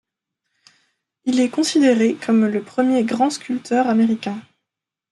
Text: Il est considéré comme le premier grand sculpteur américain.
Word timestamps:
Il 1.25 1.39
est 1.39 1.51
considéré 1.51 2.15
comme 2.15 2.47
le 2.47 2.63
premier 2.63 3.03
grand 3.03 3.29
sculpteur 3.29 3.85
américain. 3.87 4.41